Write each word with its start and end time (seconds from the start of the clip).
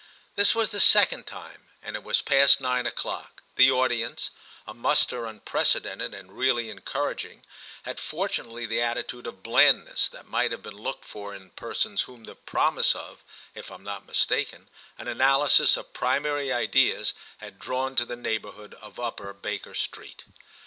This 0.35 0.55
was 0.55 0.71
the 0.71 0.79
second 0.79 1.27
time, 1.27 1.69
and 1.83 1.95
it 1.95 2.01
was 2.03 2.23
past 2.23 2.59
nine 2.59 2.87
o'clock; 2.87 3.43
the 3.55 3.69
audience, 3.69 4.31
a 4.65 4.73
muster 4.73 5.27
unprecedented 5.27 6.11
and 6.11 6.35
really 6.35 6.71
encouraging, 6.71 7.45
had 7.83 7.99
fortunately 7.99 8.65
the 8.65 8.81
attitude 8.81 9.27
of 9.27 9.43
blandness 9.43 10.09
that 10.09 10.25
might 10.25 10.51
have 10.51 10.63
been 10.63 10.73
looked 10.73 11.05
for 11.05 11.35
in 11.35 11.51
persons 11.51 12.01
whom 12.01 12.23
the 12.23 12.33
promise 12.33 12.95
of 12.95 13.23
(if 13.53 13.69
I'm 13.69 13.83
not 13.83 14.07
mistaken) 14.07 14.69
An 14.97 15.07
Analysis 15.07 15.77
of 15.77 15.93
Primary 15.93 16.51
Ideas 16.51 17.13
had 17.37 17.59
drawn 17.59 17.95
to 17.97 18.03
the 18.05 18.15
neighbourhood 18.15 18.73
of 18.81 18.99
Upper 18.99 19.33
Baker 19.33 19.75
Street. 19.75 20.23